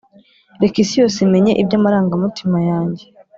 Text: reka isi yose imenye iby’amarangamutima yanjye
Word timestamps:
reka 0.61 0.77
isi 0.83 0.95
yose 1.01 1.17
imenye 1.27 1.51
iby’amarangamutima 1.61 2.57
yanjye 2.69 3.05